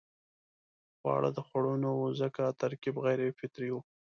[0.97, 3.81] خواړه د خوړو نه وو ځکه ترکیب غیر فطري وو.